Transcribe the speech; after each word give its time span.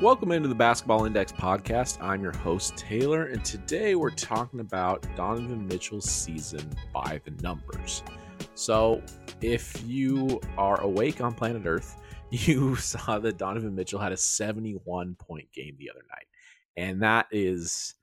Welcome 0.00 0.30
into 0.30 0.48
the 0.48 0.54
Basketball 0.54 1.06
Index 1.06 1.32
podcast. 1.32 2.00
I'm 2.00 2.22
your 2.22 2.36
host, 2.36 2.76
Taylor, 2.76 3.24
and 3.24 3.44
today 3.44 3.96
we're 3.96 4.10
talking 4.10 4.60
about 4.60 5.04
Donovan 5.16 5.66
Mitchell's 5.66 6.08
season 6.08 6.70
by 6.94 7.20
the 7.24 7.32
numbers. 7.42 8.04
So, 8.54 9.02
if 9.40 9.82
you 9.84 10.40
are 10.56 10.80
awake 10.82 11.20
on 11.20 11.34
planet 11.34 11.66
Earth, 11.66 11.96
you 12.30 12.76
saw 12.76 13.18
that 13.18 13.38
Donovan 13.38 13.74
Mitchell 13.74 13.98
had 13.98 14.12
a 14.12 14.16
71 14.16 15.16
point 15.16 15.50
game 15.52 15.74
the 15.80 15.90
other 15.90 16.04
night. 16.08 16.26
And 16.76 17.02
that 17.02 17.26
is 17.32 17.96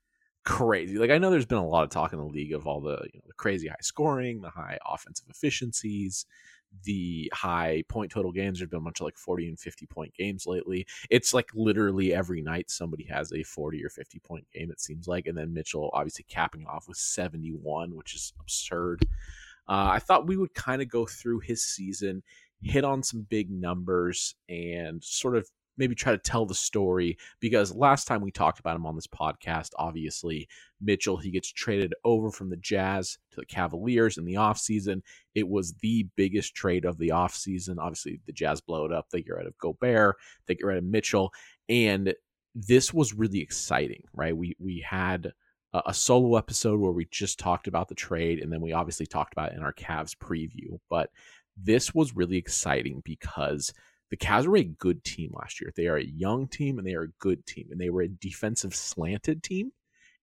crazy. 0.43 0.97
Like 0.97 1.11
I 1.11 1.17
know 1.17 1.31
there's 1.31 1.45
been 1.45 1.59
a 1.59 1.65
lot 1.65 1.85
of 1.85 1.91
talk 1.91 2.11
in 2.11 2.19
the 2.19 2.25
league 2.25 2.51
of 2.51 2.67
all 2.67 2.81
the, 2.81 2.97
you 3.13 3.19
know, 3.19 3.25
the 3.25 3.33
crazy 3.37 3.69
high 3.69 3.75
scoring, 3.79 4.41
the 4.41 4.49
high 4.49 4.77
offensive 4.85 5.27
efficiencies, 5.29 6.25
the 6.83 7.31
high 7.33 7.83
point 7.89 8.11
total 8.11 8.31
games. 8.31 8.59
There's 8.59 8.69
been 8.69 8.79
a 8.79 8.83
bunch 8.83 8.99
of 8.99 9.05
like 9.05 9.17
40 9.17 9.49
and 9.49 9.59
50 9.59 9.85
point 9.87 10.13
games 10.13 10.45
lately. 10.45 10.85
It's 11.09 11.33
like 11.33 11.49
literally 11.53 12.13
every 12.13 12.41
night 12.41 12.69
somebody 12.69 13.05
has 13.05 13.31
a 13.33 13.43
40 13.43 13.83
or 13.83 13.89
50 13.89 14.19
point 14.19 14.45
game, 14.53 14.71
it 14.71 14.79
seems 14.79 15.07
like. 15.07 15.27
And 15.27 15.37
then 15.37 15.53
Mitchell 15.53 15.89
obviously 15.93 16.25
capping 16.27 16.65
off 16.67 16.87
with 16.87 16.97
71, 16.97 17.95
which 17.95 18.15
is 18.15 18.33
absurd. 18.39 19.05
Uh, 19.67 19.89
I 19.93 19.99
thought 19.99 20.27
we 20.27 20.37
would 20.37 20.53
kind 20.53 20.81
of 20.81 20.89
go 20.89 21.05
through 21.05 21.39
his 21.39 21.63
season, 21.63 22.21
hit 22.61 22.83
on 22.83 23.01
some 23.01 23.25
big 23.29 23.49
numbers, 23.49 24.35
and 24.47 25.03
sort 25.03 25.35
of 25.35 25.49
maybe 25.77 25.95
try 25.95 26.11
to 26.11 26.17
tell 26.17 26.45
the 26.45 26.55
story 26.55 27.17
because 27.39 27.73
last 27.73 28.05
time 28.05 28.21
we 28.21 28.31
talked 28.31 28.59
about 28.59 28.75
him 28.75 28.85
on 28.85 28.95
this 28.95 29.07
podcast, 29.07 29.69
obviously, 29.77 30.47
Mitchell, 30.81 31.17
he 31.17 31.31
gets 31.31 31.51
traded 31.51 31.93
over 32.03 32.31
from 32.31 32.49
the 32.49 32.57
Jazz 32.57 33.17
to 33.31 33.39
the 33.39 33.45
Cavaliers 33.45 34.17
in 34.17 34.25
the 34.25 34.35
offseason. 34.35 35.01
It 35.33 35.47
was 35.47 35.73
the 35.81 36.07
biggest 36.15 36.55
trade 36.55 36.85
of 36.85 36.97
the 36.97 37.09
offseason. 37.09 37.77
Obviously, 37.79 38.19
the 38.25 38.33
Jazz 38.33 38.61
blow 38.61 38.85
it 38.85 38.93
up. 38.93 39.09
They 39.09 39.21
get 39.21 39.35
rid 39.35 39.47
of 39.47 39.57
Gobert, 39.57 40.15
they 40.47 40.55
get 40.55 40.65
rid 40.65 40.77
of 40.77 40.83
Mitchell. 40.83 41.33
And 41.67 42.13
this 42.53 42.93
was 42.93 43.13
really 43.13 43.41
exciting, 43.41 44.03
right? 44.13 44.35
We 44.35 44.55
we 44.59 44.79
had 44.87 45.33
a, 45.73 45.83
a 45.87 45.93
solo 45.93 46.37
episode 46.37 46.79
where 46.79 46.91
we 46.91 47.05
just 47.11 47.39
talked 47.39 47.67
about 47.67 47.89
the 47.89 47.95
trade, 47.95 48.39
and 48.39 48.51
then 48.51 48.61
we 48.61 48.71
obviously 48.71 49.05
talked 49.05 49.33
about 49.33 49.51
it 49.51 49.57
in 49.57 49.63
our 49.63 49.73
Cavs 49.73 50.15
preview. 50.15 50.79
But 50.89 51.09
this 51.57 51.93
was 51.93 52.15
really 52.15 52.37
exciting 52.37 53.01
because– 53.03 53.73
the 54.09 54.17
Cavs 54.17 54.45
were 54.45 54.57
a 54.57 54.63
good 54.63 55.03
team 55.03 55.31
last 55.33 55.59
year. 55.59 55.71
They 55.75 55.87
are 55.87 55.97
a 55.97 56.03
young 56.03 56.47
team 56.47 56.77
and 56.77 56.87
they 56.87 56.93
are 56.93 57.03
a 57.03 57.19
good 57.19 57.45
team, 57.45 57.67
and 57.71 57.79
they 57.79 57.89
were 57.89 58.03
a 58.03 58.07
defensive 58.07 58.75
slanted 58.75 59.43
team, 59.43 59.71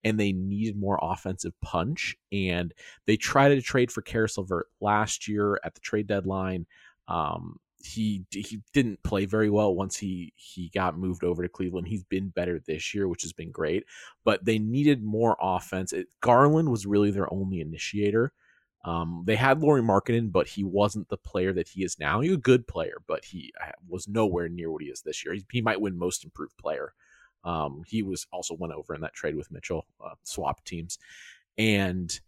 and 0.04 0.18
they 0.18 0.32
needed 0.32 0.76
more 0.76 0.98
offensive 1.02 1.52
punch. 1.62 2.16
And 2.30 2.72
they 3.06 3.16
tried 3.16 3.50
to 3.50 3.62
trade 3.62 3.90
for 3.90 4.02
Caris 4.02 4.38
LeVert 4.38 4.68
last 4.80 5.28
year 5.28 5.58
at 5.64 5.74
the 5.74 5.80
trade 5.80 6.06
deadline. 6.06 6.66
Um, 7.08 7.58
he 7.84 8.24
he 8.30 8.60
didn't 8.72 9.02
play 9.02 9.24
very 9.26 9.50
well 9.50 9.74
once 9.74 9.96
he 9.96 10.32
he 10.36 10.70
got 10.72 10.98
moved 10.98 11.24
over 11.24 11.42
to 11.42 11.48
Cleveland. 11.48 11.88
He's 11.88 12.04
been 12.04 12.28
better 12.28 12.60
this 12.60 12.94
year, 12.94 13.08
which 13.08 13.22
has 13.22 13.32
been 13.32 13.50
great. 13.50 13.84
But 14.24 14.44
they 14.44 14.58
needed 14.58 15.02
more 15.02 15.36
offense. 15.40 15.92
It, 15.92 16.06
Garland 16.20 16.70
was 16.70 16.86
really 16.86 17.10
their 17.10 17.32
only 17.32 17.60
initiator. 17.60 18.32
Um, 18.84 19.22
they 19.26 19.36
had 19.36 19.60
Lauri 19.60 19.82
Markkanen, 19.82 20.32
but 20.32 20.48
he 20.48 20.64
wasn't 20.64 21.08
the 21.08 21.16
player 21.16 21.52
that 21.52 21.68
he 21.68 21.84
is 21.84 21.98
now. 21.98 22.20
He 22.20 22.30
was 22.30 22.38
a 22.38 22.40
good 22.40 22.66
player, 22.66 22.96
but 23.06 23.24
he 23.24 23.52
uh, 23.60 23.70
was 23.88 24.08
nowhere 24.08 24.48
near 24.48 24.70
what 24.70 24.82
he 24.82 24.88
is 24.88 25.02
this 25.02 25.24
year. 25.24 25.34
He, 25.34 25.44
he 25.52 25.60
might 25.60 25.80
win 25.80 25.96
Most 25.96 26.24
Improved 26.24 26.56
Player. 26.56 26.92
Um, 27.44 27.82
he 27.86 28.02
was 28.02 28.26
also 28.32 28.54
went 28.54 28.72
over 28.72 28.94
in 28.94 29.00
that 29.02 29.14
trade 29.14 29.36
with 29.36 29.50
Mitchell, 29.50 29.86
uh, 30.04 30.14
swap 30.22 30.64
teams, 30.64 30.98
and 31.58 32.20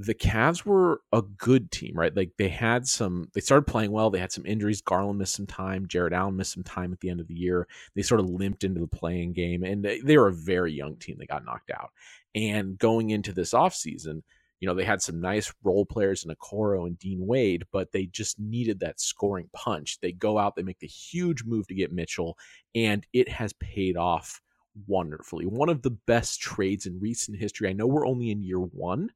the 0.00 0.14
Cavs 0.14 0.64
were 0.64 1.00
a 1.12 1.22
good 1.22 1.72
team, 1.72 1.92
right? 1.96 2.16
Like 2.16 2.30
they 2.38 2.48
had 2.48 2.86
some, 2.86 3.30
they 3.34 3.40
started 3.40 3.66
playing 3.66 3.90
well. 3.90 4.10
They 4.10 4.20
had 4.20 4.30
some 4.30 4.46
injuries. 4.46 4.80
Garland 4.80 5.18
missed 5.18 5.34
some 5.34 5.46
time. 5.46 5.88
Jarrett 5.88 6.12
Allen 6.12 6.36
missed 6.36 6.52
some 6.52 6.62
time 6.62 6.92
at 6.92 7.00
the 7.00 7.10
end 7.10 7.18
of 7.18 7.26
the 7.26 7.34
year. 7.34 7.66
They 7.96 8.02
sort 8.02 8.20
of 8.20 8.30
limped 8.30 8.62
into 8.62 8.80
the 8.80 8.86
play-in 8.86 9.32
game, 9.32 9.64
and 9.64 9.84
they, 9.84 10.00
they 10.00 10.16
were 10.16 10.28
a 10.28 10.32
very 10.32 10.72
young 10.72 10.96
team. 10.96 11.16
They 11.18 11.26
got 11.26 11.44
knocked 11.44 11.72
out. 11.72 11.90
And 12.36 12.78
going 12.78 13.10
into 13.10 13.32
this 13.32 13.52
offseason, 13.52 14.22
you 14.60 14.66
know, 14.66 14.74
they 14.74 14.84
had 14.84 15.02
some 15.02 15.20
nice 15.20 15.52
role 15.62 15.86
players 15.86 16.24
in 16.24 16.34
Okoro 16.34 16.86
and 16.86 16.98
Dean 16.98 17.26
Wade, 17.26 17.64
but 17.72 17.92
they 17.92 18.06
just 18.06 18.38
needed 18.40 18.80
that 18.80 19.00
scoring 19.00 19.48
punch. 19.52 19.98
They 20.00 20.12
go 20.12 20.38
out, 20.38 20.56
they 20.56 20.62
make 20.62 20.80
the 20.80 20.86
huge 20.86 21.44
move 21.44 21.68
to 21.68 21.74
get 21.74 21.92
Mitchell, 21.92 22.36
and 22.74 23.06
it 23.12 23.28
has 23.28 23.52
paid 23.54 23.96
off 23.96 24.40
wonderfully. 24.86 25.46
One 25.46 25.68
of 25.68 25.82
the 25.82 25.96
best 26.06 26.40
trades 26.40 26.86
in 26.86 27.00
recent 27.00 27.38
history. 27.38 27.68
I 27.68 27.72
know 27.72 27.86
we're 27.86 28.06
only 28.06 28.30
in 28.30 28.42
year 28.42 28.60
one, 28.60 29.10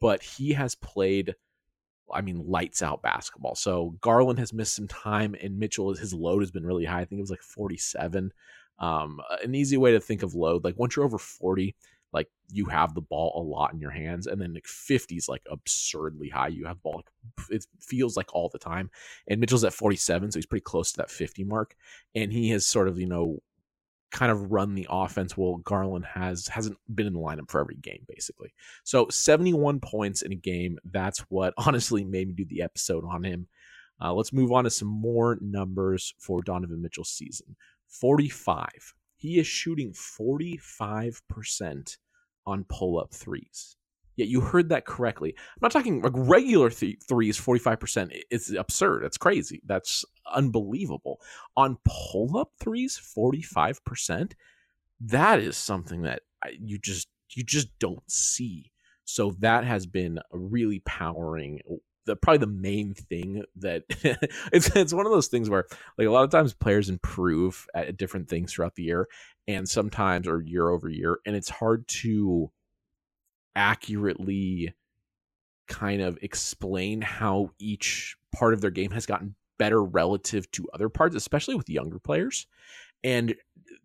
but 0.00 0.22
he 0.22 0.52
has 0.52 0.74
played, 0.74 1.34
I 2.12 2.20
mean, 2.20 2.44
lights 2.46 2.82
out 2.82 3.02
basketball. 3.02 3.54
So 3.54 3.96
Garland 4.00 4.38
has 4.38 4.52
missed 4.52 4.76
some 4.76 4.88
time, 4.88 5.34
and 5.42 5.58
Mitchell, 5.58 5.94
his 5.94 6.12
load 6.12 6.42
has 6.42 6.50
been 6.50 6.66
really 6.66 6.84
high. 6.84 7.00
I 7.00 7.04
think 7.04 7.18
it 7.18 7.22
was 7.22 7.30
like 7.30 7.42
47. 7.42 8.32
Um, 8.78 9.20
an 9.42 9.54
easy 9.54 9.78
way 9.78 9.92
to 9.92 10.00
think 10.00 10.22
of 10.22 10.34
load, 10.34 10.64
like 10.64 10.78
once 10.78 10.96
you're 10.96 11.04
over 11.04 11.18
40, 11.18 11.74
like 12.16 12.28
you 12.50 12.64
have 12.64 12.94
the 12.94 13.02
ball 13.02 13.34
a 13.36 13.44
lot 13.44 13.74
in 13.74 13.78
your 13.78 13.90
hands 13.90 14.26
and 14.26 14.40
then 14.40 14.54
like 14.54 14.66
50 14.66 15.16
is 15.16 15.28
like 15.28 15.42
absurdly 15.50 16.30
high. 16.30 16.48
You 16.48 16.64
have 16.64 16.82
ball 16.82 16.96
like, 16.96 17.10
it 17.50 17.66
feels 17.78 18.16
like 18.16 18.34
all 18.34 18.48
the 18.48 18.58
time 18.58 18.90
and 19.28 19.38
mitchell's 19.38 19.64
at 19.64 19.74
47 19.74 20.32
so 20.32 20.38
he's 20.38 20.46
pretty 20.46 20.62
close 20.62 20.92
to 20.92 20.96
that 20.98 21.10
50 21.10 21.44
mark 21.44 21.76
and 22.14 22.32
he 22.32 22.48
has 22.50 22.66
sort 22.66 22.88
of 22.88 22.98
you 22.98 23.06
know 23.06 23.40
kind 24.12 24.32
of 24.32 24.50
run 24.50 24.74
the 24.74 24.86
offense 24.88 25.36
while 25.36 25.58
garland 25.58 26.06
has 26.06 26.48
hasn't 26.48 26.78
been 26.94 27.06
in 27.06 27.12
the 27.12 27.18
lineup 27.18 27.50
for 27.50 27.60
every 27.60 27.76
game 27.76 28.06
basically. 28.08 28.54
So 28.82 29.08
71 29.10 29.80
points 29.80 30.22
in 30.22 30.32
a 30.32 30.36
game 30.36 30.78
that's 30.90 31.18
what 31.28 31.52
honestly 31.58 32.02
made 32.04 32.28
me 32.28 32.34
do 32.34 32.46
the 32.46 32.62
episode 32.62 33.04
on 33.04 33.24
him. 33.24 33.46
Uh, 34.00 34.14
let's 34.14 34.32
move 34.32 34.52
on 34.52 34.64
to 34.64 34.70
some 34.70 34.88
more 34.88 35.36
numbers 35.42 36.14
for 36.18 36.42
donovan 36.42 36.80
mitchell's 36.80 37.10
season. 37.10 37.56
45 37.88 38.94
he 39.16 39.38
is 39.38 39.46
shooting 39.46 39.92
45% 39.92 41.96
on 42.46 42.64
pull 42.64 42.98
up 42.98 43.12
threes. 43.12 43.76
Yet 44.16 44.28
you 44.28 44.40
heard 44.40 44.70
that 44.70 44.86
correctly. 44.86 45.34
I'm 45.36 45.58
not 45.60 45.70
talking 45.70 46.00
like 46.00 46.12
regular 46.14 46.70
th- 46.70 46.98
threes, 47.06 47.38
45%. 47.38 48.18
It's 48.30 48.50
absurd. 48.52 49.04
That's 49.04 49.18
crazy. 49.18 49.60
That's 49.66 50.04
unbelievable. 50.34 51.20
On 51.56 51.76
pull 51.84 52.38
up 52.38 52.52
threes, 52.58 52.98
45%. 52.98 54.32
That 55.00 55.40
is 55.40 55.56
something 55.56 56.02
that 56.02 56.22
you 56.58 56.78
just 56.78 57.08
you 57.34 57.44
just 57.44 57.68
don't 57.78 58.10
see. 58.10 58.72
So 59.04 59.36
that 59.40 59.64
has 59.64 59.86
been 59.86 60.18
really 60.32 60.80
powering 60.86 61.60
the 62.06 62.16
probably 62.16 62.38
the 62.38 62.46
main 62.46 62.94
thing 62.94 63.44
that 63.56 63.82
it's 64.52 64.74
it's 64.74 64.94
one 64.94 65.06
of 65.06 65.12
those 65.12 65.26
things 65.26 65.50
where 65.50 65.66
like 65.98 66.06
a 66.06 66.10
lot 66.10 66.24
of 66.24 66.30
times 66.30 66.54
players 66.54 66.88
improve 66.88 67.66
at 67.74 67.96
different 67.96 68.28
things 68.28 68.52
throughout 68.52 68.76
the 68.76 68.84
year 68.84 69.08
and 69.48 69.68
sometimes 69.68 70.26
or 70.26 70.42
year 70.42 70.68
over 70.68 70.88
year 70.88 71.18
and 71.26 71.36
it's 71.36 71.48
hard 71.48 71.86
to 71.88 72.50
accurately 73.54 74.74
kind 75.68 76.02
of 76.02 76.18
explain 76.22 77.00
how 77.00 77.50
each 77.58 78.16
part 78.34 78.54
of 78.54 78.60
their 78.60 78.70
game 78.70 78.90
has 78.90 79.06
gotten 79.06 79.34
better 79.58 79.82
relative 79.82 80.50
to 80.50 80.68
other 80.74 80.88
parts 80.88 81.16
especially 81.16 81.54
with 81.54 81.68
younger 81.68 81.98
players 81.98 82.46
and 83.02 83.34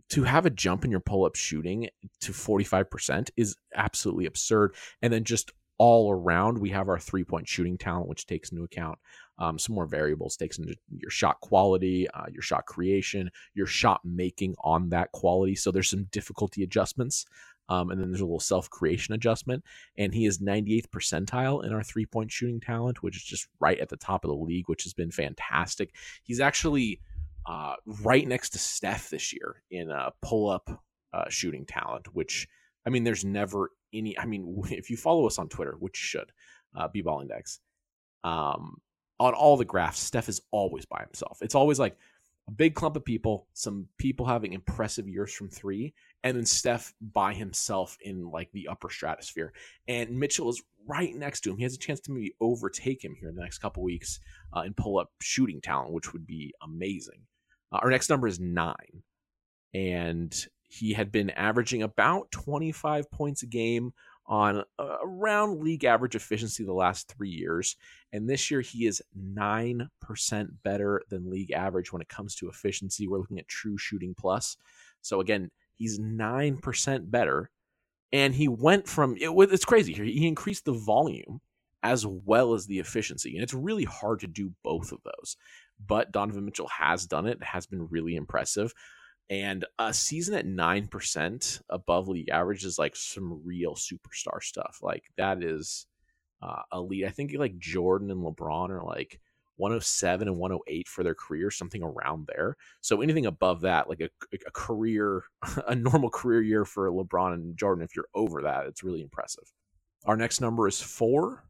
to 0.09 0.23
have 0.23 0.45
a 0.45 0.49
jump 0.49 0.83
in 0.83 0.91
your 0.91 0.99
pull-up 0.99 1.35
shooting 1.35 1.87
to 2.19 2.33
45% 2.33 3.29
is 3.37 3.55
absolutely 3.75 4.25
absurd 4.25 4.75
and 5.01 5.13
then 5.13 5.23
just 5.23 5.53
all 5.81 6.11
around. 6.11 6.59
We 6.59 6.69
have 6.69 6.89
our 6.89 6.99
three 6.99 7.23
point 7.23 7.47
shooting 7.47 7.75
talent, 7.75 8.07
which 8.07 8.27
takes 8.27 8.51
into 8.51 8.63
account 8.63 8.99
um, 9.39 9.57
some 9.57 9.73
more 9.73 9.87
variables, 9.87 10.37
takes 10.37 10.59
into 10.59 10.75
your 10.95 11.09
shot 11.09 11.39
quality, 11.41 12.07
uh, 12.13 12.27
your 12.31 12.43
shot 12.43 12.67
creation, 12.67 13.31
your 13.55 13.65
shot 13.65 13.99
making 14.05 14.53
on 14.63 14.89
that 14.89 15.11
quality. 15.11 15.55
So 15.55 15.71
there's 15.71 15.89
some 15.89 16.03
difficulty 16.11 16.61
adjustments. 16.61 17.25
Um, 17.67 17.89
and 17.89 17.99
then 17.99 18.11
there's 18.11 18.21
a 18.21 18.25
little 18.25 18.39
self 18.39 18.69
creation 18.69 19.15
adjustment. 19.15 19.63
And 19.97 20.13
he 20.13 20.27
is 20.27 20.37
98th 20.37 20.89
percentile 20.89 21.65
in 21.65 21.73
our 21.73 21.81
three 21.81 22.05
point 22.05 22.31
shooting 22.31 22.59
talent, 22.59 23.01
which 23.01 23.17
is 23.17 23.23
just 23.23 23.47
right 23.59 23.79
at 23.79 23.89
the 23.89 23.97
top 23.97 24.23
of 24.23 24.29
the 24.29 24.35
league, 24.35 24.69
which 24.69 24.83
has 24.83 24.93
been 24.93 25.09
fantastic. 25.09 25.95
He's 26.21 26.39
actually 26.39 27.01
uh, 27.47 27.73
right 28.03 28.27
next 28.27 28.51
to 28.51 28.59
Steph 28.59 29.09
this 29.09 29.33
year 29.33 29.63
in 29.71 29.89
a 29.89 30.11
pull 30.21 30.47
up 30.47 30.83
uh, 31.11 31.25
shooting 31.29 31.65
talent, 31.65 32.13
which 32.13 32.47
I 32.85 32.89
mean, 32.89 33.03
there's 33.03 33.25
never 33.25 33.71
any. 33.93 34.17
I 34.17 34.25
mean, 34.25 34.63
if 34.69 34.89
you 34.89 34.97
follow 34.97 35.27
us 35.27 35.37
on 35.37 35.49
Twitter, 35.49 35.75
which 35.79 36.01
you 36.01 36.05
should, 36.05 36.31
uh, 36.75 36.87
B-Ball 36.87 37.21
Index, 37.21 37.59
um, 38.23 38.77
on 39.19 39.33
all 39.33 39.57
the 39.57 39.65
graphs, 39.65 39.99
Steph 39.99 40.29
is 40.29 40.41
always 40.51 40.85
by 40.85 41.01
himself. 41.01 41.39
It's 41.41 41.55
always 41.55 41.79
like 41.79 41.97
a 42.47 42.51
big 42.51 42.73
clump 42.73 42.95
of 42.95 43.05
people, 43.05 43.47
some 43.53 43.87
people 43.97 44.25
having 44.25 44.53
impressive 44.53 45.07
years 45.07 45.33
from 45.33 45.49
three, 45.49 45.93
and 46.23 46.35
then 46.35 46.45
Steph 46.45 46.93
by 47.01 47.33
himself 47.33 47.97
in 48.01 48.29
like 48.31 48.51
the 48.51 48.67
upper 48.67 48.89
stratosphere. 48.89 49.53
And 49.87 50.19
Mitchell 50.19 50.49
is 50.49 50.61
right 50.87 51.15
next 51.15 51.41
to 51.41 51.51
him. 51.51 51.57
He 51.57 51.63
has 51.63 51.75
a 51.75 51.79
chance 51.79 51.99
to 52.01 52.11
maybe 52.11 52.33
overtake 52.41 53.03
him 53.03 53.15
here 53.19 53.29
in 53.29 53.35
the 53.35 53.41
next 53.43 53.59
couple 53.59 53.83
weeks 53.83 54.19
uh, 54.53 54.61
and 54.61 54.75
pull 54.75 54.97
up 54.97 55.11
shooting 55.21 55.61
talent, 55.61 55.93
which 55.93 56.13
would 56.13 56.25
be 56.25 56.53
amazing. 56.63 57.21
Uh, 57.71 57.79
our 57.83 57.91
next 57.91 58.09
number 58.09 58.27
is 58.27 58.39
nine. 58.39 59.03
And 59.73 60.33
he 60.71 60.93
had 60.93 61.11
been 61.11 61.29
averaging 61.31 61.83
about 61.83 62.31
25 62.31 63.11
points 63.11 63.43
a 63.43 63.45
game 63.45 63.91
on 64.25 64.63
uh, 64.79 64.97
around 65.03 65.61
league 65.61 65.83
average 65.83 66.15
efficiency 66.15 66.63
the 66.63 66.71
last 66.71 67.09
three 67.09 67.29
years. 67.29 67.75
And 68.13 68.29
this 68.29 68.49
year, 68.49 68.61
he 68.61 68.85
is 68.85 69.01
9% 69.19 69.89
better 70.63 71.01
than 71.09 71.29
league 71.29 71.51
average 71.51 71.91
when 71.91 72.01
it 72.01 72.07
comes 72.07 72.35
to 72.35 72.47
efficiency. 72.47 73.05
We're 73.05 73.17
looking 73.17 73.37
at 73.37 73.49
true 73.49 73.77
shooting 73.77 74.15
plus. 74.17 74.55
So 75.01 75.19
again, 75.19 75.51
he's 75.75 75.99
9% 75.99 77.11
better. 77.11 77.49
And 78.13 78.33
he 78.33 78.47
went 78.47 78.87
from 78.87 79.17
it, 79.17 79.29
it's 79.51 79.65
crazy 79.65 79.91
here. 79.91 80.05
He 80.05 80.25
increased 80.25 80.63
the 80.63 80.71
volume 80.71 81.41
as 81.83 82.05
well 82.07 82.53
as 82.53 82.65
the 82.65 82.79
efficiency. 82.79 83.35
And 83.35 83.43
it's 83.43 83.53
really 83.53 83.85
hard 83.85 84.21
to 84.21 84.27
do 84.27 84.53
both 84.63 84.93
of 84.93 84.99
those. 85.03 85.35
But 85.85 86.13
Donovan 86.13 86.45
Mitchell 86.45 86.69
has 86.69 87.05
done 87.05 87.27
it, 87.27 87.39
it 87.41 87.43
has 87.43 87.65
been 87.65 87.89
really 87.89 88.15
impressive. 88.15 88.73
And 89.29 89.65
a 89.79 89.93
season 89.93 90.35
at 90.35 90.45
9% 90.45 91.61
above 91.69 92.07
league 92.09 92.29
average 92.29 92.65
is 92.65 92.77
like 92.77 92.95
some 92.95 93.41
real 93.45 93.75
superstar 93.75 94.41
stuff. 94.41 94.79
Like 94.81 95.03
that 95.17 95.41
is 95.41 95.85
uh, 96.41 96.61
elite. 96.73 97.05
I 97.05 97.09
think 97.09 97.33
like 97.35 97.57
Jordan 97.57 98.11
and 98.11 98.21
LeBron 98.21 98.69
are 98.69 98.83
like 98.83 99.19
107 99.61 100.27
and 100.27 100.37
108 100.37 100.87
for 100.87 101.03
their 101.03 101.13
career, 101.13 101.51
something 101.51 101.83
around 101.83 102.27
there. 102.27 102.57
So 102.81 103.01
anything 103.01 103.27
above 103.27 103.61
that, 103.61 103.87
like 103.87 104.01
a, 104.01 104.09
a 104.33 104.51
career, 104.51 105.23
a 105.67 105.75
normal 105.75 106.09
career 106.09 106.41
year 106.41 106.65
for 106.65 106.89
LeBron 106.89 107.33
and 107.33 107.55
Jordan, 107.55 107.83
if 107.83 107.95
you're 107.95 108.09
over 108.15 108.41
that, 108.41 108.65
it's 108.65 108.83
really 108.83 109.01
impressive. 109.01 109.43
Our 110.05 110.17
next 110.17 110.41
number 110.41 110.67
is 110.67 110.81
four, 110.81 111.43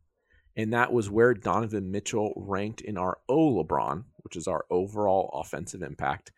and 0.57 0.73
that 0.73 0.91
was 0.91 1.09
where 1.09 1.33
Donovan 1.33 1.89
Mitchell 1.89 2.33
ranked 2.35 2.81
in 2.81 2.97
our 2.97 3.19
O 3.29 3.63
LeBron, 3.63 4.03
which 4.17 4.35
is 4.35 4.47
our 4.47 4.65
overall 4.69 5.29
offensive 5.33 5.81
impact. 5.81 6.33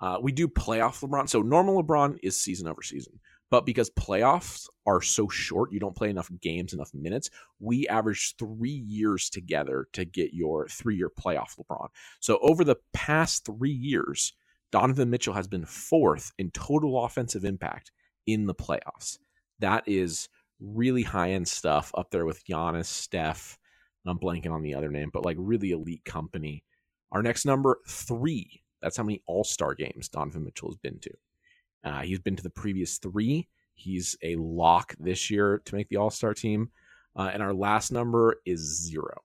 Uh, 0.00 0.18
we 0.20 0.32
do 0.32 0.48
playoff 0.48 1.00
LeBron. 1.02 1.28
So 1.28 1.42
normal 1.42 1.82
LeBron 1.82 2.18
is 2.22 2.38
season 2.38 2.68
over 2.68 2.82
season. 2.82 3.18
But 3.50 3.64
because 3.64 3.90
playoffs 3.90 4.68
are 4.86 5.00
so 5.00 5.28
short, 5.28 5.72
you 5.72 5.78
don't 5.78 5.94
play 5.94 6.10
enough 6.10 6.30
games, 6.42 6.72
enough 6.72 6.92
minutes, 6.92 7.30
we 7.60 7.86
average 7.86 8.34
three 8.38 8.82
years 8.88 9.30
together 9.30 9.86
to 9.92 10.04
get 10.04 10.34
your 10.34 10.66
three 10.68 10.96
year 10.96 11.10
playoff 11.10 11.56
LeBron. 11.56 11.88
So 12.20 12.38
over 12.42 12.64
the 12.64 12.76
past 12.92 13.44
three 13.44 13.70
years, 13.70 14.32
Donovan 14.72 15.10
Mitchell 15.10 15.34
has 15.34 15.46
been 15.46 15.64
fourth 15.64 16.32
in 16.38 16.50
total 16.50 17.04
offensive 17.04 17.44
impact 17.44 17.92
in 18.26 18.46
the 18.46 18.54
playoffs. 18.54 19.18
That 19.60 19.84
is 19.86 20.28
really 20.58 21.02
high 21.02 21.30
end 21.30 21.46
stuff 21.46 21.92
up 21.96 22.10
there 22.10 22.26
with 22.26 22.44
Giannis, 22.46 22.86
Steph. 22.86 23.58
I'm 24.04 24.18
blanking 24.18 24.52
on 24.52 24.62
the 24.62 24.74
other 24.74 24.90
name, 24.90 25.10
but 25.12 25.24
like 25.24 25.36
really 25.38 25.72
elite 25.72 26.04
company. 26.04 26.62
Our 27.12 27.22
next 27.22 27.44
number, 27.44 27.80
three. 27.88 28.62
That's 28.80 28.96
how 28.96 29.04
many 29.04 29.22
All 29.26 29.44
Star 29.44 29.74
games 29.74 30.08
Donovan 30.08 30.44
Mitchell 30.44 30.68
has 30.68 30.76
been 30.76 30.98
to. 31.00 31.10
Uh, 31.84 32.02
he's 32.02 32.18
been 32.18 32.36
to 32.36 32.42
the 32.42 32.50
previous 32.50 32.98
three. 32.98 33.48
He's 33.74 34.16
a 34.22 34.36
lock 34.36 34.94
this 34.98 35.30
year 35.30 35.60
to 35.64 35.74
make 35.74 35.88
the 35.88 35.96
All 35.96 36.10
Star 36.10 36.34
team. 36.34 36.70
Uh, 37.14 37.30
and 37.32 37.42
our 37.42 37.54
last 37.54 37.92
number 37.92 38.36
is 38.44 38.60
zero. 38.60 39.20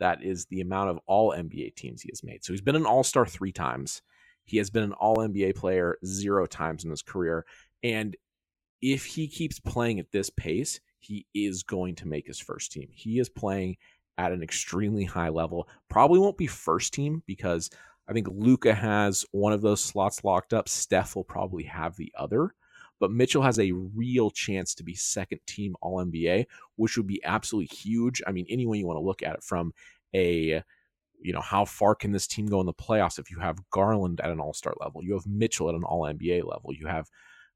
That 0.00 0.22
is 0.22 0.46
the 0.46 0.60
amount 0.60 0.90
of 0.90 1.00
all 1.06 1.32
NBA 1.32 1.76
teams 1.76 2.02
he 2.02 2.10
has 2.12 2.22
made. 2.22 2.44
So 2.44 2.52
he's 2.52 2.60
been 2.60 2.76
an 2.76 2.86
All 2.86 3.04
Star 3.04 3.24
three 3.26 3.52
times. 3.52 4.02
He 4.44 4.58
has 4.58 4.70
been 4.70 4.82
an 4.82 4.92
All 4.92 5.16
NBA 5.16 5.56
player 5.56 5.98
zero 6.04 6.46
times 6.46 6.84
in 6.84 6.90
his 6.90 7.02
career. 7.02 7.46
And 7.82 8.16
if 8.82 9.06
he 9.06 9.28
keeps 9.28 9.58
playing 9.58 9.98
at 10.00 10.12
this 10.12 10.28
pace, 10.30 10.80
he 10.98 11.26
is 11.34 11.62
going 11.62 11.94
to 11.96 12.08
make 12.08 12.26
his 12.26 12.38
first 12.38 12.72
team. 12.72 12.88
He 12.92 13.18
is 13.18 13.28
playing 13.28 13.76
at 14.18 14.32
an 14.32 14.42
extremely 14.42 15.04
high 15.04 15.28
level. 15.28 15.68
Probably 15.88 16.18
won't 16.18 16.38
be 16.38 16.46
first 16.46 16.92
team 16.92 17.22
because 17.26 17.70
I 18.08 18.12
think 18.12 18.28
Luka 18.30 18.74
has 18.74 19.24
one 19.30 19.52
of 19.52 19.62
those 19.62 19.82
slots 19.82 20.24
locked 20.24 20.52
up. 20.52 20.68
Steph 20.68 21.16
will 21.16 21.24
probably 21.24 21.64
have 21.64 21.96
the 21.96 22.12
other. 22.16 22.54
But 23.00 23.10
Mitchell 23.10 23.42
has 23.42 23.58
a 23.58 23.72
real 23.72 24.30
chance 24.30 24.74
to 24.74 24.84
be 24.84 24.94
second 24.94 25.40
team 25.46 25.74
All 25.80 26.04
NBA, 26.04 26.46
which 26.76 26.96
would 26.96 27.06
be 27.06 27.22
absolutely 27.24 27.74
huge. 27.74 28.22
I 28.26 28.32
mean, 28.32 28.46
any 28.48 28.66
way 28.66 28.78
you 28.78 28.86
want 28.86 28.98
to 28.98 29.04
look 29.04 29.22
at 29.22 29.34
it 29.34 29.42
from 29.42 29.72
a, 30.14 30.62
you 31.20 31.32
know, 31.32 31.40
how 31.40 31.64
far 31.64 31.94
can 31.94 32.12
this 32.12 32.26
team 32.26 32.46
go 32.46 32.60
in 32.60 32.66
the 32.66 32.74
playoffs 32.74 33.18
if 33.18 33.30
you 33.30 33.40
have 33.40 33.58
Garland 33.70 34.20
at 34.20 34.30
an 34.30 34.40
All 34.40 34.54
Star 34.54 34.74
level? 34.80 35.02
You 35.02 35.14
have 35.14 35.26
Mitchell 35.26 35.68
at 35.68 35.74
an 35.74 35.84
All 35.84 36.02
NBA 36.02 36.44
level. 36.44 36.72
You 36.72 36.86
have 36.86 37.10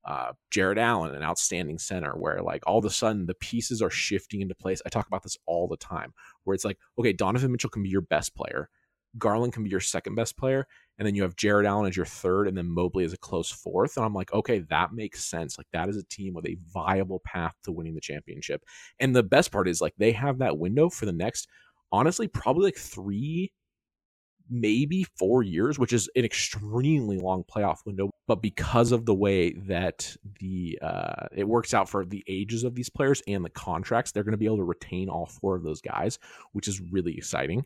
uh, 0.05 0.33
Jarrett 0.51 0.79
Allen, 0.79 1.15
an 1.15 1.23
outstanding 1.23 1.79
center, 1.79 2.13
where 2.13 2.41
like 2.43 2.67
all 2.67 2.79
of 2.79 2.85
a 2.85 2.91
sudden 2.91 3.27
the 3.27 3.35
pieces 3.35 3.83
are 3.83 3.91
shifting 3.91 4.41
into 4.41 4.55
place. 4.55 4.83
I 4.85 4.89
talk 4.89 5.07
about 5.07 5.23
this 5.23 5.37
all 5.47 5.69
the 5.69 5.77
time, 5.77 6.15
where 6.45 6.55
it's 6.55 6.65
like, 6.65 6.79
okay, 6.99 7.13
Donovan 7.13 7.53
Mitchell 7.53 7.71
can 7.71 7.83
be 7.83 7.91
your 7.91 8.01
best 8.01 8.35
player. 8.35 8.71
Garland 9.19 9.53
can 9.53 9.65
be 9.65 9.71
your 9.71 9.81
second 9.81 10.15
best 10.15 10.37
player, 10.37 10.67
and 10.99 11.07
then 11.07 11.15
you 11.15 11.23
have 11.23 11.37
Jarrett 11.37 11.67
Allen 11.67 11.89
as 11.89 11.97
your 11.97 12.07
third, 12.07 12.49
and 12.49 12.57
then 12.57 12.71
Mobley 12.71 13.05
as 13.05 13.13
a 13.13 13.19
close 13.19 13.51
fourth. 13.51 13.97
And 13.97 14.05
I'm 14.05 14.15
like, 14.15 14.33
okay, 14.33 14.61
that 14.71 14.93
makes 14.93 15.25
sense. 15.25 15.57
Like 15.57 15.69
that 15.73 15.89
is 15.89 15.97
a 15.97 16.05
team 16.05 16.35
with 16.35 16.47
a 16.47 16.57
viable 16.73 17.21
path 17.25 17.55
to 17.65 17.73
winning 17.73 17.95
the 17.95 18.01
championship. 18.01 18.65
And 18.99 19.15
the 19.15 19.23
best 19.23 19.53
part 19.53 19.69
is 19.69 19.81
like 19.81 19.95
they 19.99 20.13
have 20.13 20.39
that 20.39 20.59
window 20.59 20.89
for 20.89 21.07
the 21.07 21.13
next, 21.13 21.49
honestly, 21.93 22.27
probably 22.27 22.65
like 22.65 22.77
three, 22.77 23.53
maybe 24.51 25.05
four 25.19 25.43
years, 25.43 25.79
which 25.79 25.93
is 25.93 26.09
an 26.17 26.25
extremely 26.25 27.19
long 27.19 27.45
playoff 27.45 27.79
window. 27.87 28.11
But 28.27 28.43
because 28.43 28.93
of 28.93 29.07
the 29.07 29.15
way 29.15 29.53
that 29.53 30.17
the 30.41 30.79
uh, 30.83 31.27
it 31.33 31.49
works 31.49 31.75
out 31.75 31.89
for 31.89 32.05
the 32.05 32.25
ages 32.29 32.65
of 32.65 32.75
these 32.75 32.91
players 32.91 33.23
and 33.29 33.45
the 33.45 33.51
contracts, 33.51 34.11
they're 34.11 34.25
going 34.25 34.33
to 34.33 34.39
be 34.39 34.47
able 34.47 34.59
to 34.59 34.65
retain 34.65 35.09
all 35.09 35.27
four 35.27 35.55
of 35.57 35.63
those 35.63 35.81
guys, 35.81 36.19
which 36.53 36.69
is 36.69 36.81
really 36.81 37.17
exciting. 37.17 37.65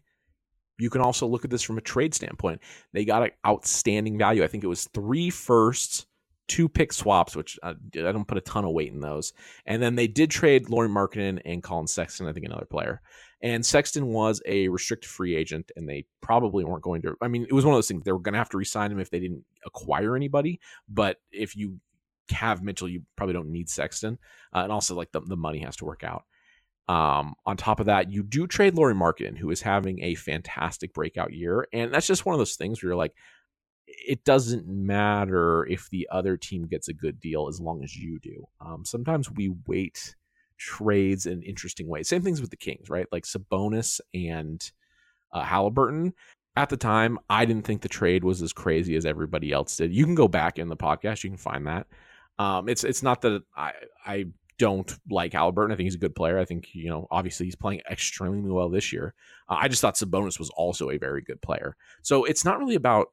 You 0.79 0.91
can 0.91 1.01
also 1.01 1.27
look 1.27 1.45
at 1.45 1.51
this 1.51 1.63
from 1.63 1.79
a 1.79 1.83
trade 1.83 2.15
standpoint. 2.15 2.61
They 2.93 3.05
got 3.05 3.23
an 3.23 3.31
outstanding 3.47 4.19
value. 4.19 4.43
I 4.43 4.49
think 4.49 4.65
it 4.65 4.69
was 4.69 4.89
three 4.95 5.31
firsts, 5.31 6.07
two 6.49 6.69
pick 6.69 6.93
swaps, 6.93 7.37
which 7.37 7.59
I, 7.63 7.71
uh, 7.71 7.75
I 7.97 8.13
don't 8.13 8.27
put 8.27 8.39
a 8.39 8.43
ton 8.43 8.65
of 8.65 8.73
weight 8.73 8.93
in 8.93 9.01
those. 9.01 9.33
And 9.67 9.83
then 9.83 9.95
they 9.95 10.09
did 10.09 10.31
trade 10.31 10.71
Lauri 10.71 10.89
Markkanen 10.89 11.41
and 11.45 11.63
Colin 11.63 11.87
Sexton, 11.87 12.27
I 12.27 12.33
think 12.33 12.47
another 12.47 12.67
player. 12.67 13.01
And 13.43 13.67
Sexton 13.67 14.07
was 14.07 14.41
a 14.47 14.69
restricted 14.69 15.11
free 15.11 15.35
agent, 15.35 15.73
and 15.75 15.89
they 15.89 16.07
probably 16.21 16.65
weren't 16.65 16.85
going 16.85 17.03
to. 17.03 17.17
I 17.21 17.29
mean, 17.29 17.43
it 17.43 17.53
was 17.53 17.65
one 17.65 17.75
of 17.75 17.77
those 17.77 17.89
things 17.89 18.05
they 18.05 18.13
were 18.13 18.21
going 18.21 18.35
to 18.35 18.39
have 18.39 18.51
to 18.51 18.57
resign 18.57 18.93
him 18.93 19.01
if 19.01 19.11
they 19.11 19.19
didn't 19.19 19.45
acquire 19.67 20.15
anybody. 20.15 20.61
But 20.89 21.17
if 21.33 21.57
you 21.57 21.81
have 22.31 22.63
Mitchell, 22.63 22.89
you 22.89 23.03
probably 23.17 23.33
don't 23.33 23.51
need 23.51 23.69
Sexton, 23.69 24.19
uh, 24.55 24.61
and 24.61 24.73
also 24.73 24.95
like 24.95 25.11
the 25.11 25.21
the 25.21 25.37
money 25.37 25.59
has 25.59 25.77
to 25.77 25.85
work 25.85 26.05
out. 26.05 26.25
Um, 26.93 27.37
on 27.47 27.57
top 27.57 27.81
of 27.81 27.87
that, 27.87 28.11
you 28.11 28.23
do 28.23 28.47
trade 28.47 28.75
Lauri 28.75 28.93
Markkanen, 28.93 29.39
who 29.39 29.51
is 29.51 29.63
having 29.63 30.03
a 30.03 30.15
fantastic 30.15 30.93
breakout 30.93 31.33
year. 31.33 31.67
And 31.73 31.95
that's 31.95 32.07
just 32.07 32.27
one 32.27 32.35
of 32.35 32.39
those 32.39 32.57
things 32.57 32.83
where 32.83 32.91
you're 32.91 32.97
like, 32.97 33.15
it 33.87 34.25
doesn't 34.25 34.69
matter 34.69 35.65
if 35.67 35.89
the 35.89 36.07
other 36.13 36.37
team 36.37 36.67
gets 36.67 36.89
a 36.89 36.93
good 36.93 37.19
deal 37.19 37.49
as 37.49 37.61
long 37.63 37.83
as 37.83 37.97
you 37.97 38.19
do. 38.19 38.45
Um, 38.61 38.85
sometimes 38.85 39.31
we 39.31 39.55
wait 39.67 40.15
trades 40.59 41.25
in 41.25 41.43
interesting 41.43 41.89
ways. 41.89 42.09
Same 42.09 42.21
things 42.21 42.43
with 42.43 42.51
the 42.51 42.57
Kings, 42.59 42.91
right? 42.91 43.07
Like 43.11 43.25
Sabonis 43.25 43.99
and 44.13 44.71
uh, 45.33 45.45
Halliburton. 45.45 46.13
At 46.57 46.69
the 46.69 46.77
time, 46.77 47.19
I 47.31 47.47
didn't 47.47 47.65
think 47.65 47.81
the 47.81 47.89
trade 47.89 48.23
was 48.23 48.43
as 48.43 48.53
crazy 48.53 48.97
as 48.97 49.07
everybody 49.07 49.51
else 49.51 49.79
did. 49.79 49.95
You 49.95 50.05
can 50.05 50.15
go 50.15 50.29
back 50.29 50.59
in 50.59 50.69
the 50.69 50.77
podcast; 50.77 51.25
you 51.25 51.31
can 51.31 51.39
find 51.39 51.67
that. 51.67 51.87
Um, 52.39 52.69
it's 52.69 52.85
it's 52.85 53.03
not 53.03 53.23
that 53.23 53.43
I 53.57 53.73
I 54.05 54.27
don't 54.63 54.97
like 55.11 55.33
Halliburton. 55.33 55.73
I 55.73 55.77
think 55.77 55.87
he's 55.87 55.97
a 55.97 55.99
good 56.07 56.15
player. 56.15 56.39
I 56.39 56.45
think, 56.45 56.73
you 56.73 56.89
know, 56.89 57.09
obviously 57.11 57.47
he's 57.47 57.57
playing 57.57 57.83
extremely 57.91 58.53
well 58.53 58.69
this 58.69 58.93
year. 58.93 59.13
Uh, 59.49 59.57
I 59.59 59.67
just 59.67 59.83
thought 59.83 59.97
Sabonis 59.97 60.39
was 60.39 60.51
also 60.51 60.91
a 60.91 60.99
very 60.99 61.21
good 61.21 61.43
player. 61.43 61.77
So 62.03 62.25
it's 62.25 62.45
not 62.45 62.61
really 62.61 62.77
about, 62.77 63.09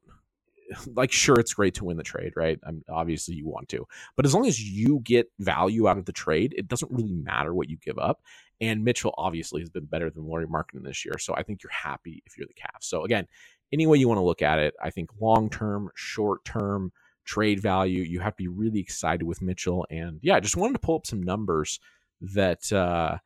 like, 0.94 1.12
sure, 1.12 1.40
it's 1.40 1.56
great 1.56 1.74
to 1.74 1.86
win 1.86 1.98
the 1.98 2.04
trade, 2.04 2.34
right? 2.36 2.60
I 2.64 2.74
obviously 2.88 3.34
you 3.34 3.48
want 3.48 3.68
to. 3.70 3.88
But 4.16 4.28
as 4.28 4.36
long 4.36 4.46
as 4.46 4.62
you 4.62 5.00
get 5.04 5.32
value 5.40 5.88
out 5.88 5.98
of 5.98 6.06
the 6.06 6.12
trade, 6.12 6.54
it 6.56 6.68
doesn't 6.68 6.92
really 6.92 7.16
matter 7.16 7.56
what 7.56 7.68
you 7.68 7.78
give 7.78 7.98
up. 7.98 8.22
And 8.62 8.84
Mitchell 8.84 9.16
obviously 9.18 9.62
has 9.62 9.72
been 9.72 9.86
better 9.86 10.12
than 10.12 10.28
Lauri 10.28 10.46
Markkanen 10.46 10.84
this 10.84 11.04
year. 11.04 11.18
So 11.18 11.34
I 11.34 11.42
think 11.42 11.64
you're 11.64 11.72
happy 11.72 12.22
if 12.28 12.38
you're 12.38 12.46
the 12.46 12.54
Cavs. 12.54 12.84
So 12.84 13.06
again, 13.06 13.26
any 13.74 13.88
way 13.88 13.98
you 13.98 14.08
want 14.08 14.20
to 14.20 14.24
look 14.24 14.44
at 14.44 14.60
it, 14.60 14.76
I 14.80 14.92
think 14.92 15.10
long 15.20 15.50
term, 15.50 15.90
short 15.96 16.46
term, 16.46 16.92
trade 17.30 17.60
value. 17.60 18.02
You 18.02 18.20
have 18.22 18.34
to 18.34 18.44
be 18.44 18.48
really 18.48 18.80
excited 18.80 19.24
with 19.24 19.42
Mitchell. 19.42 19.86
And 19.92 20.20
yeah, 20.24 20.36
I 20.36 20.40
just 20.40 20.58
wanted 20.58 20.74
to 20.74 20.80
pull 20.80 20.96
up 20.96 21.06
some 21.06 21.22
numbers 21.22 21.80
that 22.22 22.72
uh, 22.74 23.18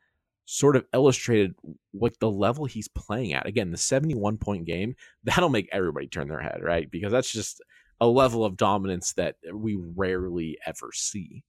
sort 0.43 0.75
of 0.75 0.85
illustrated 0.93 1.55
what 1.91 2.19
the 2.19 2.29
level 2.29 2.65
he's 2.65 2.89
playing 2.89 3.33
at. 3.33 3.45
Again, 3.45 3.71
the 3.71 3.77
71 3.77 4.37
point 4.37 4.65
game, 4.65 4.95
that'll 5.23 5.47
make 5.47 5.69
everybody 5.71 6.07
turn 6.07 6.27
their 6.27 6.41
head, 6.41 6.59
right? 6.61 6.91
Because 6.91 7.13
that's 7.13 7.31
just 7.31 7.61
a 8.01 8.07
level 8.07 8.43
of 8.43 8.57
dominance 8.57 9.13
that 9.13 9.37
we 9.53 9.77
rarely 9.95 10.57
ever 10.65 10.91
see. 10.93 11.43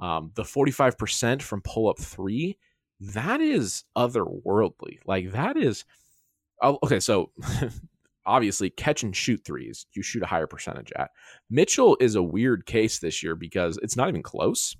Um, 0.00 0.32
the 0.34 0.42
45% 0.42 1.42
from 1.42 1.62
pull 1.62 1.88
up 1.88 2.00
three, 2.00 2.58
that 2.98 3.40
is 3.40 3.84
otherworldly. 3.96 4.98
Like, 5.06 5.30
that 5.30 5.56
is. 5.56 5.84
Oh, 6.60 6.78
okay, 6.82 6.98
so 6.98 7.30
obviously 8.26 8.70
catch 8.70 9.02
and 9.02 9.14
shoot 9.14 9.42
threes, 9.44 9.86
you 9.92 10.02
shoot 10.02 10.22
a 10.22 10.26
higher 10.26 10.46
percentage 10.46 10.92
at. 10.96 11.10
Mitchell 11.50 11.96
is 12.00 12.14
a 12.14 12.22
weird 12.22 12.66
case 12.66 12.98
this 12.98 13.22
year 13.22 13.36
because 13.36 13.78
it's 13.82 13.96
not 13.96 14.08
even 14.08 14.22
close. 14.22 14.76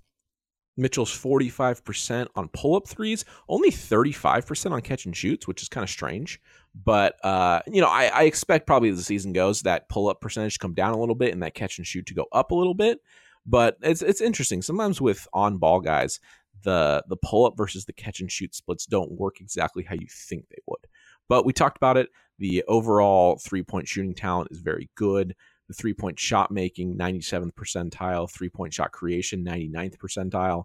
Mitchell's 0.76 1.16
45% 1.16 2.26
on 2.34 2.48
pull 2.48 2.74
up 2.74 2.88
threes, 2.88 3.24
only 3.48 3.70
35% 3.70 4.72
on 4.72 4.80
catch 4.80 5.06
and 5.06 5.16
shoots, 5.16 5.46
which 5.46 5.62
is 5.62 5.68
kind 5.68 5.84
of 5.84 5.90
strange. 5.90 6.40
But, 6.74 7.24
uh, 7.24 7.60
you 7.66 7.80
know, 7.80 7.88
I, 7.88 8.06
I, 8.06 8.22
expect 8.24 8.66
probably 8.66 8.88
as 8.88 8.96
the 8.96 9.04
season 9.04 9.32
goes 9.32 9.62
that 9.62 9.88
pull 9.88 10.08
up 10.08 10.20
percentage 10.20 10.54
to 10.54 10.58
come 10.58 10.74
down 10.74 10.92
a 10.92 10.98
little 10.98 11.14
bit 11.14 11.32
and 11.32 11.42
that 11.44 11.54
catch 11.54 11.78
and 11.78 11.86
shoot 11.86 12.06
to 12.06 12.14
go 12.14 12.26
up 12.32 12.50
a 12.50 12.54
little 12.54 12.74
bit. 12.74 12.98
But 13.46 13.76
it's, 13.82 14.02
it's 14.02 14.20
interesting. 14.20 14.62
Sometimes 14.62 15.00
with 15.00 15.28
on 15.32 15.58
ball 15.58 15.80
guys, 15.80 16.18
the, 16.64 17.04
the 17.08 17.16
pull 17.16 17.46
up 17.46 17.56
versus 17.56 17.84
the 17.84 17.92
catch 17.92 18.20
and 18.20 18.30
shoot 18.30 18.54
splits 18.54 18.86
don't 18.86 19.12
work 19.12 19.40
exactly 19.40 19.84
how 19.84 19.94
you 19.94 20.08
think 20.10 20.48
they 20.48 20.62
would. 20.66 20.86
But 21.28 21.45
we 21.45 21.52
talked 21.52 21.76
about 21.76 21.97
it. 21.97 22.09
The 22.38 22.64
overall 22.69 23.38
three 23.43 23.62
point 23.62 23.88
shooting 23.88 24.14
talent 24.14 24.49
is 24.50 24.59
very 24.59 24.90
good. 24.97 25.35
the 25.69 25.75
three 25.75 25.95
point 25.95 26.19
shot 26.19 26.50
making, 26.50 26.97
97th 26.97 27.52
percentile, 27.54 28.31
three 28.31 28.49
point 28.50 28.75
shot 28.75 28.93
creation, 28.93 29.45
99th 29.45 29.97
percentile. 29.99 30.64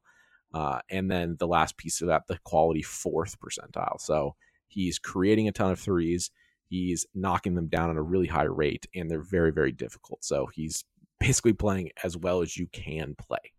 Uh, 0.54 0.80
and 0.90 1.10
then 1.10 1.36
the 1.40 1.48
last 1.48 1.78
piece 1.78 2.02
of 2.02 2.08
that, 2.08 2.24
the 2.28 2.40
quality 2.44 2.82
fourth 2.82 3.38
percentile. 3.40 4.00
So 4.00 4.36
he's 4.68 4.98
creating 4.98 5.48
a 5.48 5.52
ton 5.52 5.72
of 5.72 5.80
threes. 5.80 6.32
He's 6.68 7.06
knocking 7.14 7.56
them 7.56 7.68
down 7.68 7.90
at 7.90 7.98
a 7.98 8.02
really 8.02 8.28
high 8.28 8.44
rate, 8.44 8.88
and 8.96 9.10
they're 9.10 9.22
very, 9.22 9.52
very 9.52 9.72
difficult. 9.72 10.24
So 10.24 10.48
he's 10.54 10.84
basically 11.20 11.54
playing 11.54 11.92
as 12.04 12.18
well 12.18 12.42
as 12.42 12.58
you 12.58 12.68
can 12.68 13.16
play. 13.16 13.54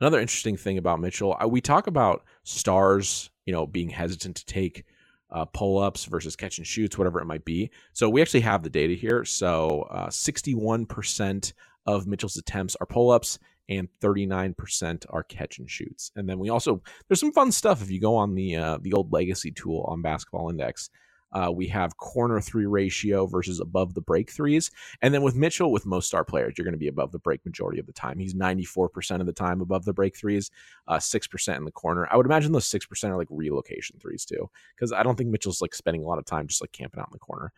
Another 0.00 0.20
interesting 0.20 0.56
thing 0.56 0.78
about 0.78 1.00
Mitchell, 1.00 1.36
uh, 1.40 1.46
we 1.46 1.60
talk 1.60 1.86
about 1.86 2.24
stars, 2.42 3.30
you 3.46 3.52
know, 3.52 3.66
being 3.66 3.88
hesitant 3.88 4.36
to 4.36 4.44
take 4.46 4.84
uh, 5.32 5.46
pull 5.46 5.78
ups 5.78 6.04
versus 6.04 6.36
catch 6.36 6.58
and 6.58 6.66
shoots, 6.66 6.98
whatever 6.98 7.20
it 7.20 7.26
might 7.26 7.44
be. 7.44 7.70
So 7.92 8.08
we 8.08 8.22
actually 8.22 8.40
have 8.40 8.62
the 8.62 8.70
data 8.70 8.94
here. 8.94 9.24
So 9.24 9.88
uh, 9.90 10.08
61% 10.08 11.52
of 11.86 12.06
Mitchell's 12.06 12.36
attempts 12.36 12.76
are 12.80 12.86
pull 12.86 13.10
ups 13.10 13.38
and 13.68 13.88
39% 14.00 15.06
are 15.10 15.22
catch 15.22 15.58
and 15.58 15.70
shoots. 15.70 16.12
And 16.16 16.28
then 16.28 16.38
we 16.38 16.50
also 16.50 16.82
there's 17.08 17.20
some 17.20 17.32
fun 17.32 17.52
stuff 17.52 17.82
if 17.82 17.90
you 17.90 18.00
go 18.00 18.16
on 18.16 18.34
the 18.34 18.56
uh, 18.56 18.78
the 18.82 18.92
old 18.92 19.12
legacy 19.12 19.50
tool 19.50 19.84
on 19.88 20.02
Basketball 20.02 20.50
Index. 20.50 20.90
Uh, 21.32 21.50
we 21.50 21.66
have 21.68 21.96
corner 21.96 22.40
three 22.40 22.66
ratio 22.66 23.26
versus 23.26 23.60
above 23.60 23.94
the 23.94 24.00
break 24.00 24.30
threes. 24.30 24.70
And 25.00 25.14
then 25.14 25.22
with 25.22 25.34
Mitchell, 25.34 25.72
with 25.72 25.86
most 25.86 26.08
star 26.08 26.24
players, 26.24 26.54
you're 26.56 26.64
going 26.64 26.74
to 26.74 26.78
be 26.78 26.88
above 26.88 27.12
the 27.12 27.18
break 27.18 27.44
majority 27.44 27.80
of 27.80 27.86
the 27.86 27.92
time. 27.92 28.18
He's 28.18 28.34
94% 28.34 29.20
of 29.20 29.26
the 29.26 29.32
time 29.32 29.60
above 29.60 29.84
the 29.84 29.92
break 29.92 30.16
threes, 30.16 30.50
uh, 30.88 30.96
6% 30.98 31.56
in 31.56 31.64
the 31.64 31.72
corner. 31.72 32.06
I 32.10 32.16
would 32.16 32.26
imagine 32.26 32.52
those 32.52 32.70
6% 32.70 33.10
are 33.10 33.16
like 33.16 33.28
relocation 33.30 33.98
threes 34.00 34.24
too, 34.24 34.50
because 34.74 34.92
I 34.92 35.02
don't 35.02 35.16
think 35.16 35.30
Mitchell's 35.30 35.62
like 35.62 35.74
spending 35.74 36.02
a 36.02 36.06
lot 36.06 36.18
of 36.18 36.24
time 36.24 36.46
just 36.46 36.60
like 36.60 36.72
camping 36.72 37.00
out 37.00 37.08
in 37.08 37.14
the 37.14 37.18
corner. 37.18 37.52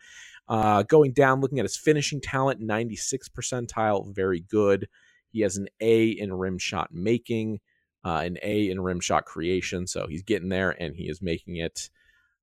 Uh, 0.47 0.83
going 0.83 1.11
down, 1.11 1.41
looking 1.41 1.59
at 1.59 1.65
his 1.65 1.77
finishing 1.77 2.21
talent, 2.21 2.59
96 2.61 3.29
percentile, 3.29 4.13
very 4.13 4.39
good. 4.39 4.87
He 5.31 5.41
has 5.41 5.57
an 5.57 5.67
A 5.81 6.07
in 6.09 6.31
rim 6.33 6.57
shot 6.57 6.93
making, 6.93 7.59
uh, 8.05 8.21
an 8.23 8.37
A 8.41 8.69
in 8.69 8.79
rim 8.79 8.99
shot 8.99 9.25
creation. 9.25 9.87
So 9.87 10.07
he's 10.07 10.23
getting 10.23 10.49
there 10.49 10.71
and 10.71 10.95
he 10.95 11.09
is 11.09 11.21
making 11.21 11.57
it. 11.57 11.89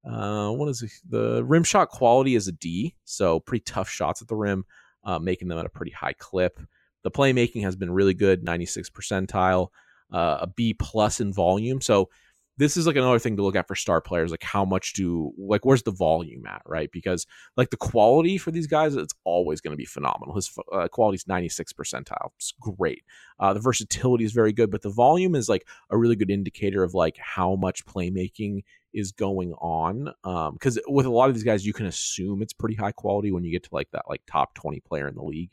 Uh, 0.05 0.51
what 0.51 0.69
is 0.69 0.83
it? 0.83 0.91
the 1.09 1.45
rim 1.45 1.65
shot 1.65 1.89
quality 1.89 2.35
is 2.35 2.49
a 2.49 2.53
D, 2.53 2.97
so 3.05 3.41
pretty 3.41 3.63
tough 3.65 3.89
shots 3.89 4.21
at 4.21 4.29
the 4.29 4.37
rim, 4.37 4.65
uh, 5.05 5.19
making 5.19 5.49
them 5.49 5.59
at 5.59 5.67
a 5.67 5.71
pretty 5.71 5.93
high 5.93 6.15
clip. 6.15 6.59
The 7.03 7.11
playmaking 7.11 7.63
has 7.63 7.77
been 7.77 7.91
really 7.91 8.15
good, 8.15 8.45
96 8.45 8.91
percentile, 8.91 9.69
uh, 10.13 10.39
a 10.43 10.47
B 10.47 10.75
plus 10.75 11.21
in 11.21 11.33
volume. 11.33 11.81
So 11.81 12.09
this 12.59 12.77
is 12.77 12.87
like 12.87 12.97
another 12.97 13.19
thing 13.19 13.37
to 13.37 13.43
look 13.43 13.57
at 13.57 13.67
for 13.67 13.75
star 13.75 14.01
players 14.01 14.31
like 14.31 14.43
how 14.43 14.65
much 14.65 14.93
do 14.93 15.33
like 15.39 15.65
where's 15.65 15.83
the 15.83 15.91
volume 15.91 16.47
at 16.47 16.63
right 16.67 16.91
because 16.93 17.27
like 17.57 17.71
the 17.71 17.77
quality 17.77 18.37
for 18.37 18.51
these 18.51 18.67
guys 18.67 18.95
it's 18.95 19.15
always 19.25 19.61
going 19.61 19.73
to 19.73 19.77
be 19.77 19.85
phenomenal 19.85 20.35
his 20.35 20.57
uh, 20.73 20.87
quality 20.89 21.17
is 21.17 21.27
96 21.27 21.73
percentile 21.73 22.31
it's 22.37 22.53
great 22.61 23.05
uh, 23.41 23.53
the 23.55 23.61
versatility 23.61 24.25
is 24.25 24.33
very 24.33 24.53
good 24.53 24.71
but 24.71 24.83
the 24.83 24.91
volume 24.91 25.35
is 25.35 25.49
like 25.49 25.67
a 25.91 25.97
really 25.97 26.17
good 26.17 26.31
indicator 26.31 26.83
of 26.83 26.95
like 26.95 27.17
how 27.19 27.57
much 27.57 27.87
playmaking 27.87 28.63
is 28.93 29.13
going 29.13 29.53
on 29.55 30.13
because 30.53 30.79
um, 30.79 30.85
with 30.89 31.07
a 31.07 31.11
lot 31.11 31.29
of 31.29 31.35
these 31.35 31.45
guys 31.45 31.67
you 31.67 31.73
can 31.73 31.87
assume 31.87 32.43
it's 32.43 32.53
pretty 32.53 32.75
high 32.75 32.93
quality 32.93 33.33
when 33.33 33.45
you 33.45 33.51
get 33.51 33.63
to 33.63 33.71
like 33.73 33.91
that 33.93 34.05
like 34.09 34.23
top 34.27 34.55
20 34.55 34.81
player 34.81 35.09
in 35.09 35.15
the 35.15 35.23
league 35.23 35.51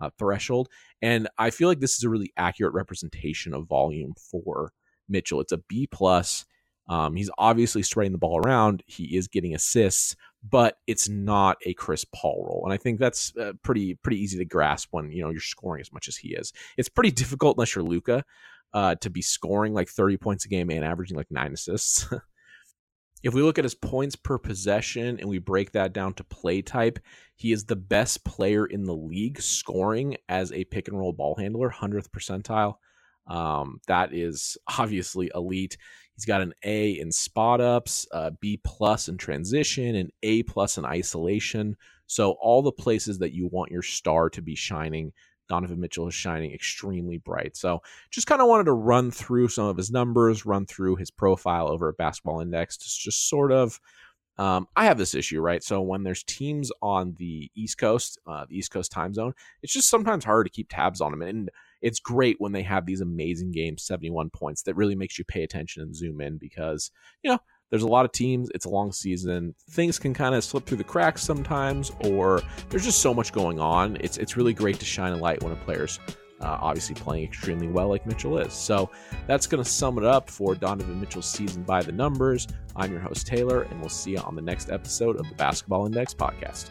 uh, 0.00 0.10
threshold 0.18 0.68
and 1.00 1.28
i 1.38 1.50
feel 1.50 1.68
like 1.68 1.80
this 1.80 1.96
is 1.96 2.04
a 2.04 2.08
really 2.08 2.32
accurate 2.36 2.74
representation 2.74 3.54
of 3.54 3.66
volume 3.66 4.14
for 4.16 4.72
Mitchell. 5.12 5.40
It's 5.40 5.52
a 5.52 5.58
B 5.58 5.86
plus. 5.86 6.44
Um, 6.88 7.14
he's 7.14 7.30
obviously 7.38 7.82
spreading 7.82 8.12
the 8.12 8.18
ball 8.18 8.38
around. 8.38 8.82
He 8.86 9.16
is 9.16 9.28
getting 9.28 9.54
assists, 9.54 10.16
but 10.42 10.78
it's 10.88 11.08
not 11.08 11.58
a 11.64 11.74
Chris 11.74 12.04
Paul 12.12 12.44
role, 12.44 12.62
and 12.64 12.72
I 12.72 12.76
think 12.76 12.98
that's 12.98 13.34
uh, 13.36 13.52
pretty 13.62 13.94
pretty 13.94 14.20
easy 14.20 14.36
to 14.38 14.44
grasp 14.44 14.88
when 14.90 15.12
you 15.12 15.22
know 15.22 15.30
you're 15.30 15.40
scoring 15.40 15.80
as 15.80 15.92
much 15.92 16.08
as 16.08 16.16
he 16.16 16.30
is. 16.30 16.52
It's 16.76 16.88
pretty 16.88 17.10
difficult 17.22 17.56
unless 17.56 17.76
you're 17.76 17.84
luka 17.84 18.24
uh, 18.74 18.96
to 18.96 19.10
be 19.10 19.22
scoring 19.22 19.74
like 19.74 19.88
30 19.88 20.16
points 20.16 20.44
a 20.44 20.48
game 20.48 20.70
and 20.70 20.84
averaging 20.84 21.16
like 21.16 21.30
nine 21.30 21.52
assists. 21.52 22.08
if 23.22 23.34
we 23.34 23.42
look 23.42 23.58
at 23.58 23.64
his 23.64 23.74
points 23.74 24.16
per 24.16 24.38
possession 24.38 25.18
and 25.18 25.28
we 25.28 25.38
break 25.38 25.72
that 25.72 25.92
down 25.92 26.14
to 26.14 26.24
play 26.24 26.62
type, 26.62 26.98
he 27.36 27.52
is 27.52 27.64
the 27.64 27.76
best 27.76 28.24
player 28.24 28.66
in 28.66 28.84
the 28.84 28.94
league 28.94 29.40
scoring 29.40 30.16
as 30.28 30.52
a 30.52 30.64
pick 30.64 30.88
and 30.88 30.98
roll 30.98 31.12
ball 31.12 31.34
handler, 31.36 31.70
100th 31.70 32.08
percentile. 32.10 32.76
Um, 33.26 33.80
that 33.86 34.12
is 34.12 34.56
obviously 34.78 35.30
elite. 35.34 35.76
He's 36.14 36.24
got 36.24 36.42
an 36.42 36.52
A 36.64 36.90
in 36.92 37.10
spot 37.10 37.60
ups, 37.60 38.06
B 38.40 38.60
plus 38.64 39.08
in 39.08 39.16
transition, 39.16 39.96
and 39.96 40.10
A 40.22 40.42
plus 40.42 40.76
in 40.76 40.84
isolation. 40.84 41.76
So 42.06 42.32
all 42.42 42.60
the 42.60 42.72
places 42.72 43.18
that 43.20 43.32
you 43.32 43.48
want 43.48 43.72
your 43.72 43.82
star 43.82 44.28
to 44.30 44.42
be 44.42 44.54
shining, 44.54 45.12
Donovan 45.48 45.80
Mitchell 45.80 46.08
is 46.08 46.14
shining 46.14 46.52
extremely 46.52 47.18
bright. 47.18 47.56
So 47.56 47.82
just 48.10 48.26
kind 48.26 48.40
of 48.40 48.48
wanted 48.48 48.64
to 48.64 48.72
run 48.72 49.10
through 49.10 49.48
some 49.48 49.66
of 49.66 49.76
his 49.76 49.90
numbers, 49.90 50.46
run 50.46 50.66
through 50.66 50.96
his 50.96 51.10
profile 51.10 51.68
over 51.68 51.88
at 51.88 51.96
Basketball 51.96 52.40
Index 52.40 52.76
just 52.76 53.28
sort 53.28 53.52
of. 53.52 53.80
Um, 54.38 54.66
I 54.74 54.86
have 54.86 54.96
this 54.96 55.14
issue, 55.14 55.40
right? 55.40 55.62
So 55.62 55.82
when 55.82 56.04
there's 56.04 56.22
teams 56.22 56.72
on 56.80 57.14
the 57.18 57.50
East 57.54 57.76
Coast, 57.76 58.18
uh, 58.26 58.46
the 58.48 58.56
East 58.56 58.70
Coast 58.70 58.90
time 58.90 59.12
zone, 59.12 59.34
it's 59.62 59.74
just 59.74 59.90
sometimes 59.90 60.24
hard 60.24 60.46
to 60.46 60.50
keep 60.50 60.68
tabs 60.70 61.02
on 61.02 61.10
them. 61.10 61.20
And 61.20 61.50
it's 61.82 62.00
great 62.00 62.36
when 62.38 62.52
they 62.52 62.62
have 62.62 62.86
these 62.86 63.02
amazing 63.02 63.52
games, 63.52 63.84
71 63.84 64.30
points, 64.30 64.62
that 64.62 64.74
really 64.74 64.94
makes 64.94 65.18
you 65.18 65.24
pay 65.26 65.42
attention 65.42 65.82
and 65.82 65.94
zoom 65.94 66.20
in 66.22 66.38
because, 66.38 66.90
you 67.22 67.30
know, 67.30 67.40
there's 67.72 67.82
a 67.82 67.88
lot 67.88 68.04
of 68.04 68.12
teams, 68.12 68.50
it's 68.54 68.66
a 68.66 68.68
long 68.68 68.92
season. 68.92 69.54
Things 69.70 69.98
can 69.98 70.12
kind 70.12 70.34
of 70.34 70.44
slip 70.44 70.66
through 70.66 70.76
the 70.76 70.84
cracks 70.84 71.22
sometimes, 71.22 71.90
or 72.04 72.42
there's 72.68 72.84
just 72.84 73.00
so 73.00 73.14
much 73.14 73.32
going 73.32 73.58
on. 73.58 73.96
It's 74.00 74.18
it's 74.18 74.36
really 74.36 74.52
great 74.52 74.78
to 74.78 74.84
shine 74.84 75.14
a 75.14 75.16
light 75.16 75.42
when 75.42 75.52
a 75.52 75.56
player's 75.56 75.98
uh, 76.42 76.58
obviously 76.60 76.94
playing 76.94 77.24
extremely 77.24 77.68
well 77.68 77.88
like 77.88 78.04
Mitchell 78.06 78.36
is. 78.36 78.52
So 78.52 78.90
that's 79.26 79.46
going 79.46 79.64
to 79.64 79.68
sum 79.68 79.96
it 79.96 80.04
up 80.04 80.28
for 80.28 80.54
Donovan 80.54 81.00
Mitchell's 81.00 81.30
season 81.30 81.62
by 81.62 81.80
the 81.82 81.92
numbers. 81.92 82.46
I'm 82.76 82.92
your 82.92 83.00
host, 83.00 83.26
Taylor, 83.26 83.62
and 83.62 83.80
we'll 83.80 83.88
see 83.88 84.12
you 84.12 84.18
on 84.18 84.36
the 84.36 84.42
next 84.42 84.70
episode 84.70 85.16
of 85.16 85.26
the 85.30 85.34
Basketball 85.36 85.86
Index 85.86 86.12
podcast. 86.12 86.68